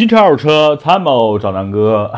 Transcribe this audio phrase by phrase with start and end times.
[0.00, 2.10] 新车二手车参谋找南哥，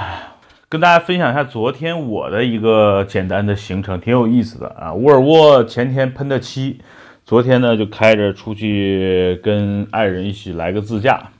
[0.68, 4.94] 跟大家分享一下昨天我的一个简单的行程，挺有意思的啊。
[4.94, 6.80] 沃尔沃前天喷的漆，
[7.24, 11.30] 昨天呢就开着出去跟爱人一起来个自驾。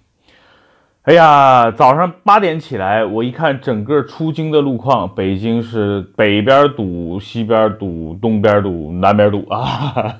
[1.02, 10.16] 哎呀，早上八点起来，我一看整个出京的路况，北京是北边堵，西边堵，东边堵，南边堵啊。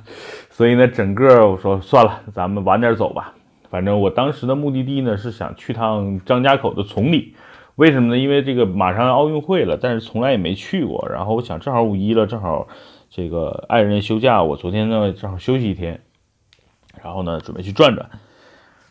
[0.51, 3.35] 所以呢，整个我说算了，咱们晚点走吧。
[3.73, 7.35] 反正我当时的目的地呢是想去趟张家口的崇礼，
[7.77, 8.19] 为什么呢？
[8.19, 11.09] 因为这个马上奥运会了，但是从来也没去过。
[11.11, 12.69] 然后我想正好五一了，正好
[13.09, 16.03] 这个爱人休假，我昨天呢正好休息一天，
[17.03, 18.11] 然后呢准备去转转。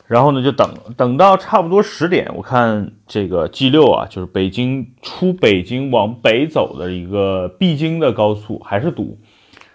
[0.07, 9.20] 然后呢就等等到差不多十点，我看这个 G 六啊，就是北京出北京往北走的一个必经的高速还是堵。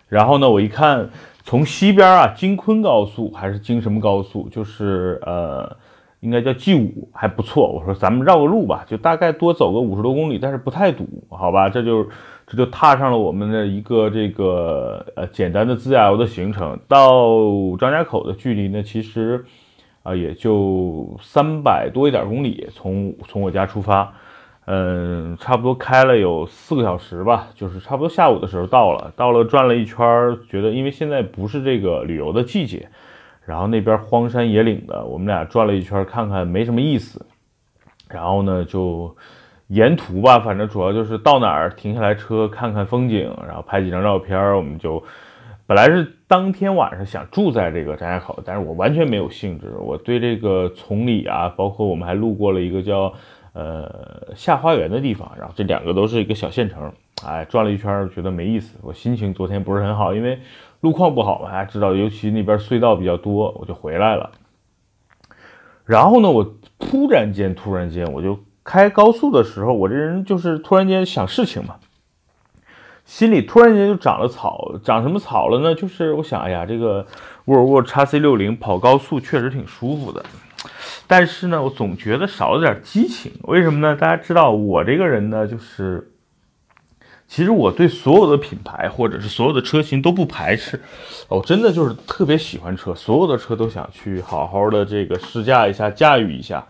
[0.08, 1.10] 然后呢我一看。
[1.46, 4.48] 从西边啊，京昆高速还是京什么高速？
[4.48, 5.76] 就是呃，
[6.18, 7.70] 应该叫 G 五，还不错。
[7.70, 11.68] 我说咱们绕个路吧，就大概多走个五十多公里，但是不太堵，好吧？
[11.68, 12.04] 这就
[12.48, 16.76] 这就踏上了我们的一个这个呃简单的自驾游的行程。
[16.88, 17.38] 到
[17.78, 19.44] 张家口的距离呢，其实
[20.02, 24.12] 啊也就三百多一点公里，从从我家出发。
[24.68, 32.88] 嗯，差不多开了有四个小时吧，就是差不多下午的时候到了，到了转了一圈，觉得因为现在不是这个旅游的季节，
[33.44, 37.24] 然后那边荒山野岭的，我们俩转了一圈，看看没什么意思，
[38.08, 39.14] 然后呢就
[39.68, 45.00] 沿途吧，反正主要就是到哪儿停下来车看看风景，然后拍几张照片，我们就
[45.68, 53.14] 本来是当天晚上想住在这个张家口，但是我完全没有兴致，我对这个崇礼啊，包括我们还路过了一个叫。
[53.56, 56.92] 呃，下花园的地方，然后这两个都是一个小县城，
[57.24, 58.76] 哎，转了一圈，觉得没意思。
[58.82, 60.38] 我心情昨天不是很好，因为
[60.82, 64.30] 路况不好嘛，大家知道，尤其那边隧道比较多，我就回来了。
[65.86, 71.76] 然后呢，我突然间，突然间，我就开高速的时候，我这人就是突然间想事情嘛，
[73.06, 75.74] 心里突然间就长了草，长什么草了呢？
[75.74, 77.06] 就是我想，哎呀，这个
[77.46, 80.22] 沃尔沃 x C 六零跑高速确实挺舒服的。
[81.06, 83.94] 但是呢，我总觉得少了点激情，为什么呢？
[83.94, 86.12] 大家知道我这个人呢，就是
[87.28, 90.80] 其实我对所有的品牌或者是所有的车型都不排斥，
[91.28, 96.66] 我真的就是特别喜欢车，所有的车都想去好好的这个试驾一下，驾驭一下。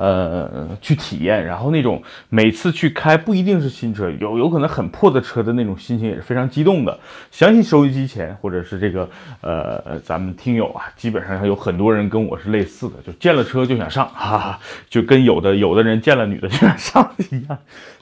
[0.00, 6.98] 呃，去体验，然后那种每次去开不一定是新车，有有可能很破的车的那种心情也是非常激动的。
[7.30, 9.06] 相信收音机前或者是这个
[9.42, 14.58] 呃咱们听友啊，基本上有很多人跟我是类似的，就见了车就想上，哈哈，
[14.88, 17.58] 就跟有的有的人见了女的就想上一样。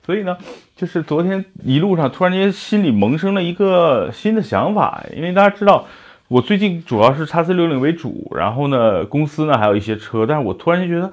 [0.06, 0.38] 所以呢，
[0.76, 5.84] 就是昨天一路上突然间心里萌生了一个新的想法，因为大家知道
[6.28, 11.10] 我最近主要是叉 C 六零为主，然后呢公司呢还有一些车，但是我突然间觉得。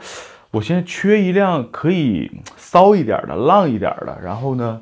[0.55, 4.81] 我现在缺一辆可以骚一点的、浪一点的，然后呢，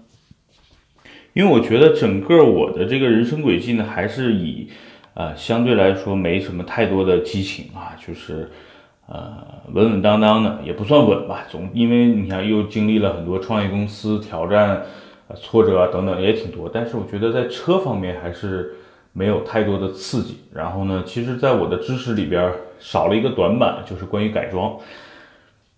[1.33, 4.69] 因为我觉得整个我的这个人生轨迹呢，还是以
[5.15, 8.51] 呃相对来说没什么太多的激情啊，就是
[9.07, 9.35] 呃
[9.73, 14.83] 稳稳当当的，也不算稳吧，总因为你看又经历了很多创业公司挑战、
[15.33, 18.75] 挫折啊等等也挺多，但是我觉得在车方面还是
[19.11, 20.37] 没有太多的刺激。
[20.53, 24.77] 然后呢，其实在我的知识里边少了一个短板，就是关于改装。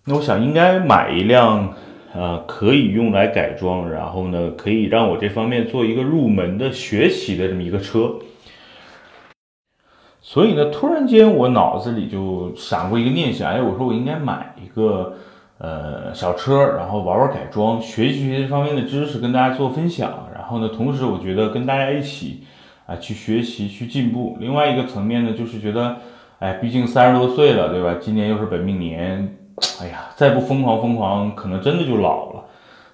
[0.08, 1.74] 那我想应该买一辆，
[2.14, 8.14] 呃，可以用来改装，然后呢，可以让我这方面做一个入门的学习的这么一个车。
[10.20, 15.14] 所以呢，突然间我脑子里就闪过一个念想，哎，我说我应该买一个，
[15.58, 20.28] 呃，小车，然后玩玩改装，学习学习这方面的知识，跟大家做分享。
[20.32, 22.44] 然后呢，同时我觉得跟大家一起
[22.86, 24.36] 啊去学习去进步。
[24.38, 25.96] 另外一个层面呢，就是觉得，
[26.38, 27.96] 哎，毕竟三十多岁了，对吧？
[28.00, 29.38] 今年又是本命年。
[29.80, 32.44] 哎呀，再不疯狂疯狂，可能真的就老了。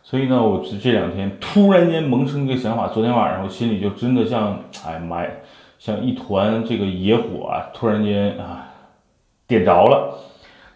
[0.04, 5.30] 所以呢，我这这两天突然间萌生一个想法，昨天晚上我心里就真的像，哎妈呀，
[5.78, 8.68] 像一团这个野火啊，突然间啊
[9.47, 10.18] 点着了，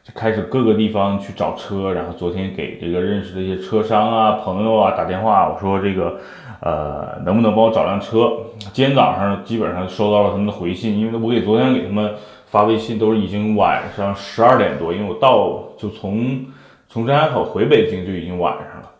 [0.02, 1.92] 就开始各个地方去找车。
[1.92, 6.18] 然后昨天给这个认识的一些车商啊、朋友啊打电话，我说这个
[6.60, 8.32] 呃能不能帮我找辆车？
[8.72, 12.14] 今天早上基本上收到了他们的回信，因为我给昨天给他们。
[12.48, 16.46] 发微信都是已经晚上十二点多，因为我到就从
[16.88, 18.90] 从张家口回北京就已经晚上了。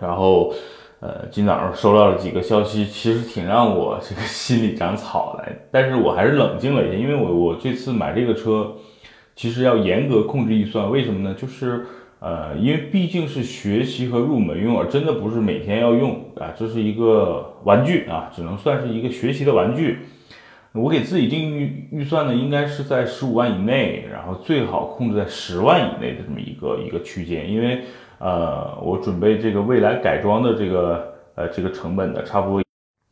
[0.00, 0.52] 然后，
[0.98, 5.44] 呃，今早上收到了几个消息，其实挺让我这个心里长草的。
[5.70, 8.72] 但是我还是冷静了一下，因为我我这次买这个车，
[9.36, 10.90] 其实要严格控制预算。
[10.90, 11.32] 为什么呢？
[11.34, 11.86] 就是
[12.20, 20.00] 呃，因为毕竟是学习和入门用，而真的不是每天要用啊，这是一个玩具啊，只能算是一个学习的玩具。
[20.72, 27.80] 我给自己定预预算呢，应该是在十五万以内，然后最好控制在十万以内的这么一个一个区间，因为
[28.18, 32.62] 呃，我准备这个未来改装的这个呃这个成本呢，差不多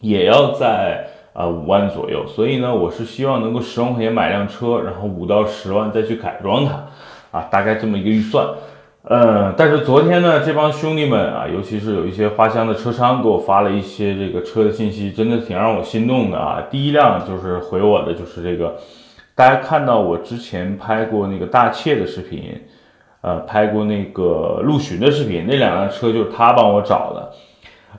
[0.01, 8.47] 也要在呃五万左右，所以呢，我是希望能够十万块钱买辆车，然后五到十万再去改装它，啊，大概这么一个预算。
[9.09, 16.63] 呃，但是昨天呢，这帮兄弟们啊，尤其是有一些花乡的车商给我发了一些这个车的信息，真的挺让我心动的啊。
[16.71, 18.77] 第一辆就是回我的，就是这个，
[19.35, 22.61] 大家看到我之前拍过那个大切的视频，
[23.23, 27.33] 呃，拍过那个陆巡的视频，那两辆车就是他帮我找的。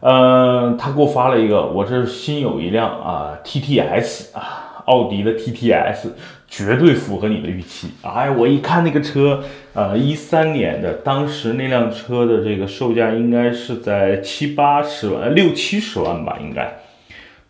[0.01, 6.09] 嗯，他给我发了一个，我这新有一辆啊，TTS 啊，奥迪的 TTS。
[6.51, 7.89] 绝对符合你的预期。
[8.01, 9.43] 哎，我一看那个车，
[9.75, 16.79] 呃，一三年的，当时那辆车的这个售价应该是在七八十万，六七十万吧，应该。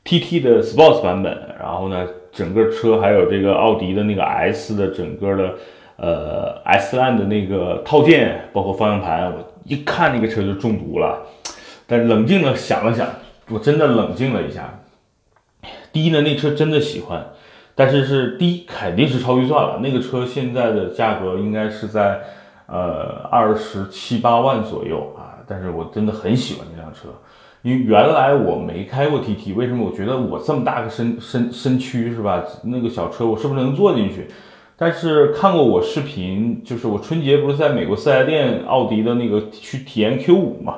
[0.04, 5.54] TT 的 Sports 版本，然后呢，整个车还有这个奥迪的那个 S 的整个的，
[5.96, 11.26] 呃，S Line 的那个套件，包括方向盘，我一看那个车就中毒了。
[11.88, 13.08] 但冷静的想了想，
[13.50, 14.79] 我真的冷静了一下。
[15.92, 17.26] 第一呢，那车真的喜欢。
[17.76, 22.20] 但是是第一肯定是超预算了，那个车现在的价格应该是在
[22.68, 25.40] 呃二十七八万左右啊。
[25.48, 27.08] 但是我真的很喜欢这辆车，
[27.62, 29.86] 因为原来我没开过 TT，为什么？
[29.90, 32.44] 我觉得我这么大个身身身躯是吧？
[32.64, 34.28] 那个小车我是不是能坐进去？
[34.76, 40.76] 但是看过我视频，就是我春节不是在美国四 S 店奥迪的那个去体验 Q 五嘛，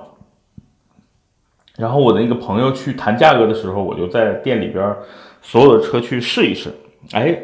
[1.82, 4.96] 然后我的那个朋友去谈价格的时候，我就在店里边
[5.42, 6.72] 所有的车去试一试。
[7.14, 7.36] 哎，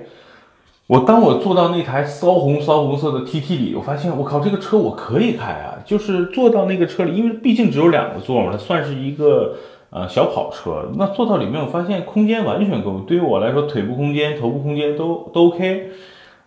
[0.86, 5.81] 我当我坐到那台骚红骚红色的 TT 里，我发现我靠，这个车我可以开啊！
[5.84, 9.56] 就是坐到那个车里，因为毕竟只有两个座嘛，它算是一个
[9.89, 10.88] 呃小跑车。
[10.95, 15.89] 那坐到里面，我发现空间完全够，对于我来说，腿部空间、头部空间都都 OK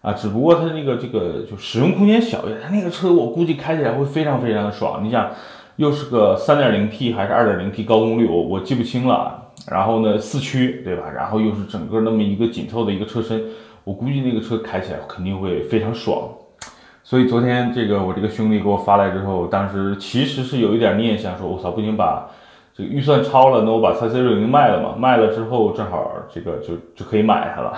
[0.02, 0.12] 啊。
[0.12, 5.04] 只不过它那个这个就使用空间小一点，它那个车我估计开起来会非常非常的爽。
[5.04, 5.31] 你想，
[5.80, 9.50] 又是个 3.0T 还是 2.0T 高功率，我我记不清了。
[9.66, 11.04] 然后呢，四驱对吧？
[11.10, 13.42] 然后又是整个那么一个紧凑的一个车身，
[13.82, 16.28] 我估计那个车开起来肯定会非常爽。
[17.02, 22.28] 所以昨天这个我这个兄弟给我发来之后，当时其实是有一点念想，说我操，不行把
[22.74, 24.94] 这个预算超了，那我把赛 C 六零卖了嘛？
[24.98, 27.72] 卖了之后正好这个就就可以买它了。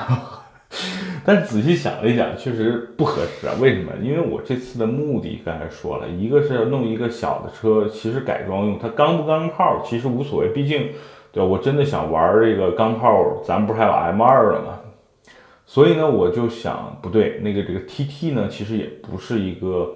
[1.24, 3.54] 但仔细想了一想，确实不合适啊。
[3.60, 3.92] 为什么？
[4.02, 10.90] 因为我这次的目的刚才说了一个是要弄一个小的车，其实改装用，它钢不钢炮其实无所谓，毕竟。
[11.34, 14.78] 对我真的想玩这个钢炮，咱不是还有 M 二了吗？
[15.64, 19.94] 所以呢，我就想，不对，那个这个 TT 呢，其实也不是一个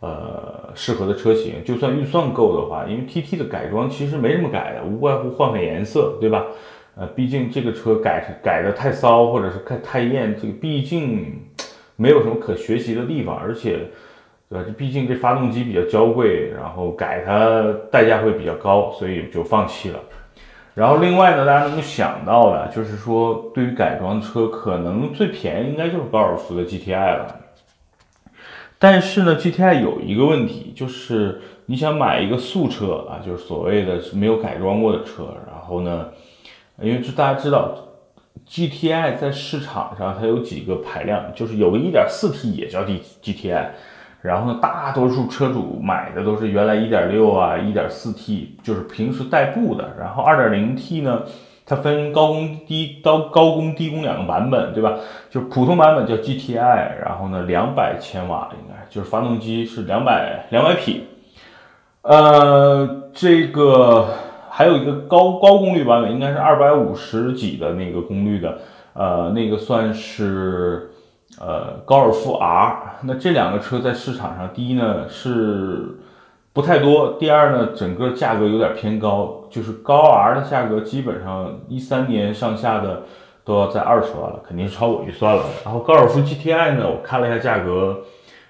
[0.00, 1.62] 呃适合的车型。
[1.64, 6.46] 就算预算够的话，因为 TT 的改装其实没什么改的，无外乎换换颜色，对吧？
[6.94, 11.40] 呃，毕竟这个车改改的太骚，或者是太太艳，这个毕竟
[11.96, 13.78] 没有什么可学习的地方，而且，
[14.48, 14.64] 对吧？
[14.66, 19.98] 这毕竟这发动机比较娇贵，然后改它代价会比较高，所以就放弃了。
[20.74, 27.40] 然后另外呢，大家能够想到的，就是说对于改装车，可能最便宜应该就是高尔夫的 GTI 了。
[28.78, 36.08] 但是呢，GTI 有一个问题，就是你想买一个素车啊，就是所谓的没有改装过的车，然后呢，
[36.82, 37.74] 因为这大家知道
[38.48, 43.66] ，GTI 在市场上它有几个排量，就是有个 1.4T 也叫 D GTI。
[44.20, 49.94] 然后呢，大多数车主买的都是原来一点六啊、一点四 T，就是平时代步的。
[49.98, 51.22] 然后二点零 T 呢，
[51.66, 54.96] 它分高功低高高功低功两个版本，对吧？
[55.28, 61.04] 就普通版本叫 GTI，然后呢，两百千瓦应该就是发动机是两百两百匹。
[62.02, 64.06] 呃，这个
[64.54, 68.58] 还有一个高高功率版本，应该是二百五十几的那个功率的，
[68.92, 70.88] 呃，那个算是。
[71.40, 75.98] 呃，高尔夫 R，那这两个车在市场上，第一呢是
[76.52, 83.04] 不太多，第二呢整个价格有点偏高，就是高 R 的价格基本上一三年上下的
[83.46, 85.42] 都要在二十万了，肯定是超我预算了。
[85.64, 88.00] 然后高尔夫 GTI 呢，我看了一下价格，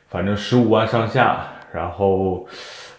[0.09, 1.37] 反正十五万上下，
[1.73, 2.45] 然后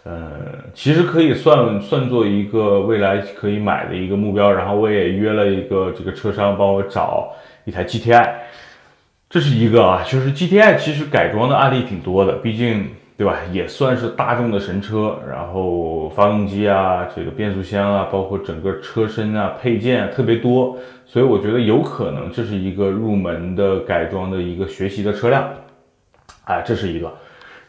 [0.04, 0.32] 呃，
[0.74, 4.52] 其实可以算算作一个未来可以买的一个目标。
[4.52, 7.32] 然后我也约了一个这个车商帮我找
[7.64, 8.30] 一台 GTI。
[9.30, 15.18] 这是一个啊，就是 GTI 其实改装的案例挺多的，毕竟对吧，也算是大众的神车。
[15.28, 25.50] 然后发动机啊，这个变速箱啊，包括整个车身啊，配件特别多，所以我觉得有可能这是一个入门的改装的一个学习的车辆。
[26.44, 27.12] 哎，这是一个。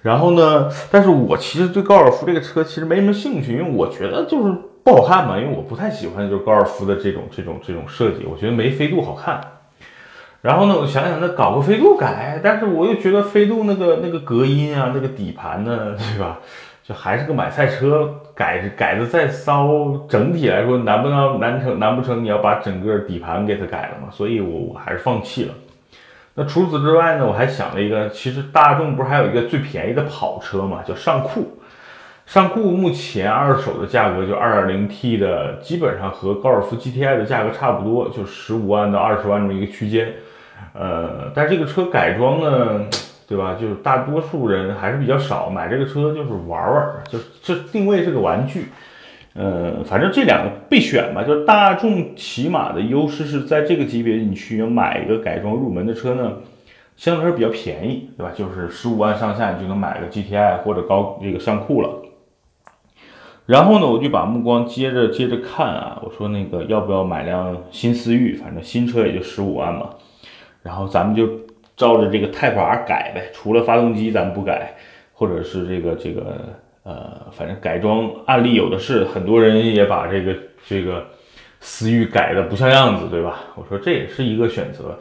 [0.04, 9.40] 然后呢，但是我其实对高尔夫这个车其实没什么兴趣，因为我觉得就是不好看嘛，因为我不太喜欢就是高尔夫的这种这种这种设计，我觉得没飞度好看。
[10.42, 16.38] 然后呢，我想想，那搞个飞度改，但是我又觉得飞度那个那个隔音啊，那个底盘呢，对吧？
[16.82, 24.08] 就还是个买菜车，改改的再骚，整体来说难不能难成难不成你要把整个底盘给它改了吗？
[24.12, 25.54] 所以我我还是放弃了。
[26.34, 31.58] 那除此之外呢，我还想了一个，其实大众不是还有一个最便宜的跑车嘛，叫尚酷。
[32.26, 40.12] 尚酷目前二手的价格就二点零 T 的，基本上和高尔夫 GTI 的价格差不多，就十五万到二十万这么一个区间。
[40.72, 42.86] 呃，但这个车改装呢？
[43.26, 43.56] 对吧？
[43.58, 48.68] 就是大多数人还是比较少买这个车，就是玩玩，就这定位是个玩具。
[49.34, 51.22] 呃，反正这两个备选吧。
[51.22, 56.38] 就是大众起码的优势是在这个级别，你去买一个改装入门的车呢，
[56.96, 58.32] 相对来说比较便宜，对吧？
[58.34, 62.02] 就是十五万上下你就能买个 GTI 或者高这个尚酷了。
[63.46, 68.34] 然后呢，我就把目光接着接着看啊，我说那个要不要买辆新思域？
[68.36, 69.90] 反正新车也就十五万嘛。
[70.62, 71.28] 然后咱们就。
[71.76, 74.76] 照着这个 Type R 改呗，除了发动机咱们不改，
[75.12, 80.36] 或者是这个这个呃，反正改装案例有的是，很多人也把这个
[80.66, 81.04] 这个
[81.60, 83.40] 思域改的不像样子，对吧？
[83.56, 84.98] 我说这也是一个选择，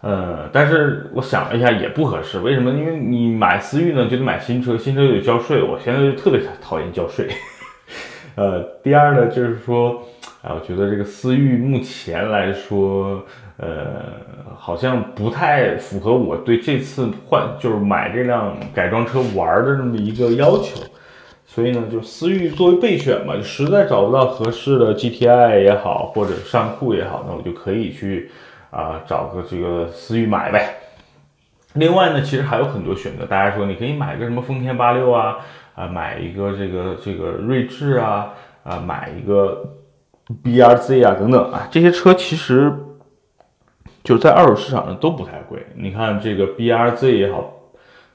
[0.00, 2.70] 呃，但是我想了一下也不合适，为什么？
[2.70, 7.28] 因为你买思域呢就得买新车，新车又得交税，我现在就特别讨厌交税。
[8.36, 10.02] 呃，第二呢就是说，
[10.42, 13.24] 啊，我觉得这个思域目前来说。
[13.56, 14.02] 呃，
[14.58, 20.80] 好像不太符合我对这次换就是买这辆改装车玩的这么一个要求，
[21.54, 28.28] 所以呢，就思域作为备选嘛，就实在找不到合适的 GTI 也好，或者尚酷也好，那我就可以去
[28.70, 30.74] 啊找个这个思域买呗。
[31.74, 35.36] 另外呢，其实还有很多选择，大家说你可以买个什么丰田八六啊，
[35.76, 38.34] 啊买一个这个这个锐志啊，
[38.64, 39.64] 啊买一个
[40.42, 42.72] BRZ 啊等等啊，这些车其实。
[44.02, 47.53] 就在二手市场上都不太贵，你看这个 B R Z 也好，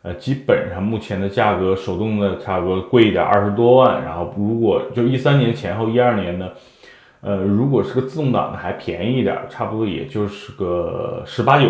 [0.01, 4.03] 呃，基本上目前的价格，手动的差不多贵一点，二十多万。
[4.03, 6.53] 然后如果就一三年前后，一二年的，
[7.22, 11.70] 呃，如果是个自动挡的还便宜一点，差不多也就是个十八九。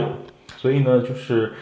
[0.58, 1.54] 所以呢，就是，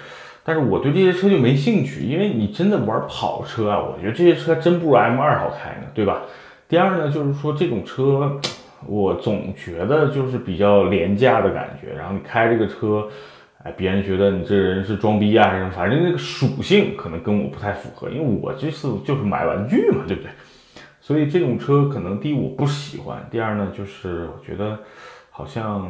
[0.44, 6.22] 但是我对这些车就没兴趣，因为你真的玩跑车啊，我觉得这些车真不如 M 二好开呢，对吧？
[6.68, 8.40] 第二呢，就是说这种车。
[8.86, 13.08] 我总觉得就是比较廉价的感觉，然后你开这个车，
[13.64, 20.32] 哎，别人觉得你这人是装逼啊，还是反正那个属性可能跟我不太符合，因为我这次就是买玩具嘛，对不对？
[21.02, 24.78] 所以这种车可能第一我不喜欢，第二呢就是我觉得
[25.30, 25.90] 好像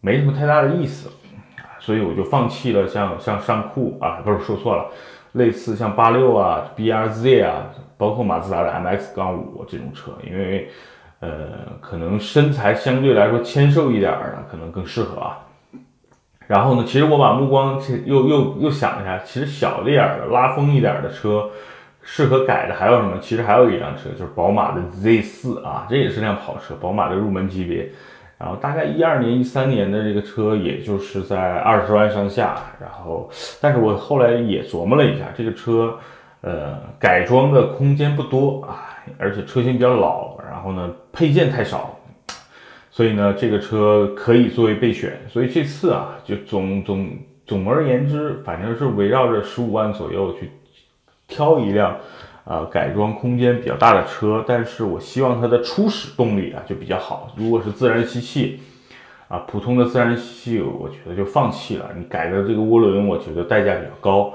[0.00, 1.10] 没什么太大的意思，
[1.78, 4.86] 所以我就放弃了像像尚酷啊，不是说错了，
[5.32, 10.68] 类似像八六啊、B R Z 啊，包括马自达的 M X 杠五这种车，因为。
[11.20, 11.48] 呃，
[11.80, 15.38] 可能身材相对来说纤瘦一点的，可能更适合啊。
[16.46, 21.50] 然后呢，其实我把目光又又又想一下，其实小一点的、拉风一点的车，
[22.02, 23.18] 适合改的还有什么？
[23.20, 27.90] 其实还有一辆车，就是宝马的 Z 四啊，这也是辆跑车，宝马的入门级别。
[28.38, 32.56] 然后大概一二年、一三年的这个车，也就是在二十万上下。
[32.78, 35.98] 然后，但是我后来也琢磨了一下，这个车，
[36.42, 38.92] 呃，改装的空间不多啊。
[39.18, 41.95] 而且车型比较老，然后呢配件太少，
[42.96, 45.20] 所以呢这个车可以作为备选。
[45.28, 47.10] 所以这次啊，就总总
[47.46, 50.50] 总而言之，反正是围绕着十五万左右去
[51.28, 51.94] 挑一辆，
[52.44, 54.42] 呃改装空间比较大的车。
[54.48, 57.30] 但是我希望它的初始动力啊就比较好。
[57.36, 58.60] 如果是自然吸气
[59.28, 61.90] 啊，普通的自然吸气，我觉得就放弃了。
[61.98, 64.32] 你改的这个涡轮，我觉得代价比较高。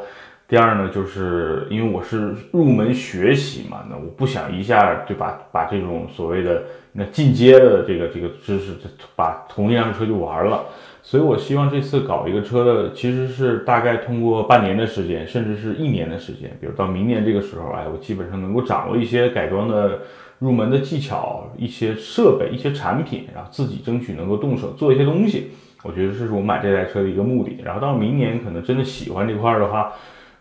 [0.51, 8.74] 第二呢，就是因为我是入门学习嘛，那我不想一下就把把这种所谓的那进阶的这个这个知识，
[9.15, 10.65] 把同一辆车就玩了。
[11.01, 20.00] 所以我希望这次搞一个车的，其实是大概通过半年的时间，甚至是一年的时间，比如到明年这个时候，哎，我基本上能够掌握一些改装的
[20.39, 25.51] 入门的技巧、一些设备、一些产品，然后自己争取能够动手做一些东西。
[25.81, 27.58] 我觉得这是我买这台车的一个目的。
[27.63, 29.93] 然后到明年可能真的喜欢这块的话。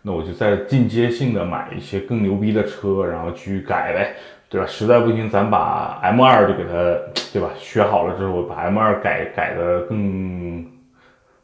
[0.03, 4.15] 那我就再进阶性的买一些更牛逼的车，然后去改呗，
[4.49, 4.65] 对吧？
[4.65, 6.71] 实在不行，咱把 M 二就给它，
[7.31, 7.51] 对吧？
[7.55, 10.65] 学好了之后，把 M 二改改的更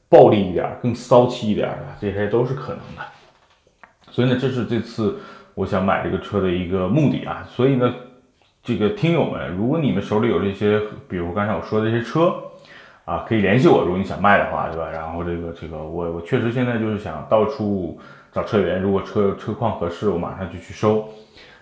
[0.09, 1.69] 暴力一点，更骚气一点，
[2.01, 3.03] 这些都是可能的。
[4.09, 5.19] 所以呢，这是这次
[5.53, 7.45] 我想买这个车的一个目的啊。
[7.47, 7.93] 所以呢，
[8.63, 12.33] 这个听友们，如果你们手里有这些，比如刚才我说的这些车
[13.05, 13.83] 啊，可以联系我。
[13.83, 14.89] 如果你想卖的话，对吧？
[14.91, 17.99] 然后这个这个，我我确实现在就是想到处。
[18.37, 21.09] 找车源，如果车车况合适，我马上就去收。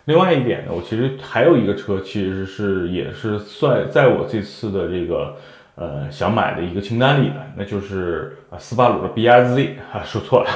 [0.03, 5.37] 另外一点呢，我其实还有一个车，其实是也是算在我这次的这个
[5.75, 10.49] 呃想买的一个清单里的，那就是斯巴鲁的 BRZ 啊，说错了，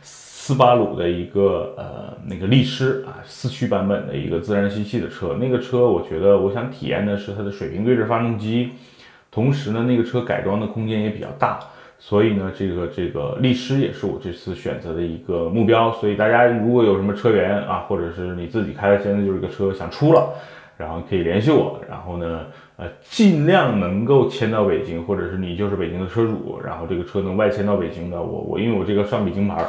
[0.00, 8.70] 斯巴鲁的一个呃那个力狮啊四驱版本的一个自然吸气的车，那个车我觉得我想体验的是它的水平对置发动机，
[9.28, 11.58] 同时呢那个车改装的空间也比较大。
[12.06, 15.90] 所以呢，这个这个力狮也是我这次选择的一个目标。
[15.92, 20.28] 所以大家如果有什么车源啊，或者是你自己开的现在就是个车想出了，
[20.76, 21.80] 然后可以联系我。
[21.88, 22.40] 然后呢，
[22.76, 29.64] 呃，尽量能够迁到北京，或者是你就是北京的车主，然后这个车能外迁到北京的，我我因为我这个上北京牌，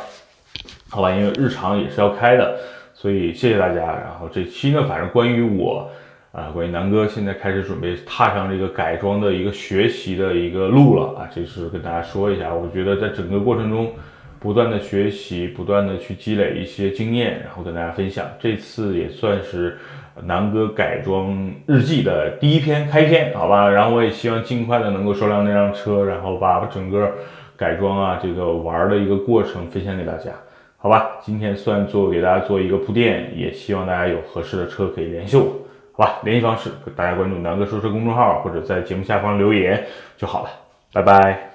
[0.90, 2.60] 好吧，因为日常也是要开的，
[2.94, 3.80] 所以谢谢大家。
[3.80, 5.90] 然后这期呢，反正关于我。
[6.36, 12.54] 啊，关于南哥现在开始准备踏上这个改装的一个学习的一个路了啊，这是跟大家说一下。
[12.54, 13.94] 我觉得在整个过程中，
[14.38, 18.28] 不断的学习，不断的去积累一些经验，然后跟大家分享。
[18.38, 19.78] 这次也算是
[20.26, 23.70] 南哥改装日记的第一篇开篇，好吧？
[23.70, 27.14] 然后我也希望尽快的能够收辆那辆车，然后把整个
[27.56, 30.34] 改装啊这个玩的一个过程分享给大家，
[30.76, 31.12] 好吧？
[31.24, 35.62] 今天算做给大家做一个铺垫，也希望大家有合适的车可以联系我。
[35.98, 39.86] 好吧，联系方式大家关注南哥说车公众号，或者在节目下方留言
[40.18, 40.50] 就好了。
[40.92, 41.55] 拜拜。